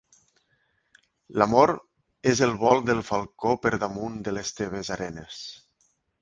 L'amor 1.41 1.73
és 2.31 2.41
el 2.47 2.53
vol 2.63 2.81
del 2.87 3.03
falcó 3.11 3.53
per 3.67 3.73
damunt 3.85 4.17
de 4.29 4.35
les 4.39 4.55
teves 4.63 4.91
arenes. 4.99 5.39